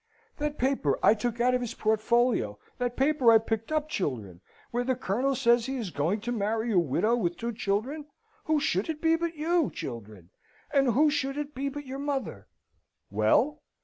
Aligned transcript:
"That 0.37 0.57
paper 0.57 0.97
I 1.03 1.13
took 1.13 1.39
out 1.39 1.53
of 1.53 1.61
his 1.61 1.75
portfolio, 1.75 2.57
that 2.79 2.97
paper 2.97 3.31
I 3.31 3.37
picked 3.37 3.71
up, 3.71 3.87
children; 3.87 4.41
where 4.71 4.83
the 4.83 4.95
Colonel 4.95 5.35
says 5.35 5.67
he 5.67 5.77
is 5.77 5.91
going 5.91 6.21
to 6.21 6.31
marry 6.31 6.71
a 6.71 6.79
widow 6.79 7.15
with 7.15 7.37
two 7.37 7.53
children. 7.53 8.07
Who 8.45 8.59
should 8.59 8.89
it 8.89 8.99
be 8.99 9.15
but 9.15 9.35
you, 9.35 9.69
children, 9.71 10.31
and 10.73 10.93
who 10.93 11.11
should 11.11 11.37
it 11.37 11.53
be 11.53 11.69
but 11.69 11.85
your 11.85 11.99
mother?" 11.99 12.47
"Well?" 13.11 13.61